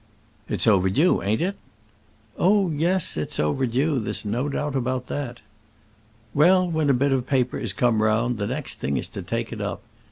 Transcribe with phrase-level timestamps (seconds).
[0.49, 1.55] "It's overdue; ain't it?"
[2.35, 3.99] "Oh, yes; it's overdue.
[3.99, 5.41] There's no doubt about that."
[6.33, 9.53] "Well; when a bit of paper is come round, the next thing is to take
[9.53, 9.83] it up.